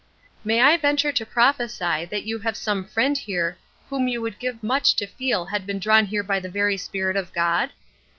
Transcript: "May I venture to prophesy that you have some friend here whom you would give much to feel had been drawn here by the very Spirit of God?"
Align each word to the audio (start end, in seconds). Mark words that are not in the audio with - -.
"May 0.43 0.61
I 0.61 0.77
venture 0.77 1.11
to 1.11 1.27
prophesy 1.27 2.05
that 2.05 2.23
you 2.23 2.39
have 2.39 2.57
some 2.57 2.85
friend 2.85 3.15
here 3.15 3.59
whom 3.89 4.07
you 4.07 4.19
would 4.19 4.39
give 4.39 4.63
much 4.63 4.95
to 4.95 5.05
feel 5.05 5.45
had 5.45 5.67
been 5.67 5.77
drawn 5.77 6.05
here 6.05 6.23
by 6.23 6.39
the 6.39 6.49
very 6.49 6.75
Spirit 6.75 7.15
of 7.15 7.31
God?" 7.33 7.69